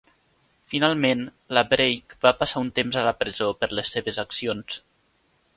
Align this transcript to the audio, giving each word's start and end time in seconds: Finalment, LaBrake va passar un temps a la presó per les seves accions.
Finalment, 0.71 1.21
LaBrake 1.57 2.17
va 2.27 2.33
passar 2.39 2.63
un 2.65 2.73
temps 2.81 2.97
a 3.03 3.07
la 3.11 3.15
presó 3.23 3.53
per 3.61 3.73
les 3.81 3.97
seves 3.97 4.23
accions. 4.29 4.83